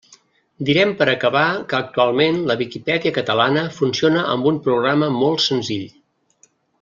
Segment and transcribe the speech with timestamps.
[0.67, 1.43] Direm per acabar
[1.73, 5.85] que actualment la Viquipèdia catalana funciona amb un programa molt senzill.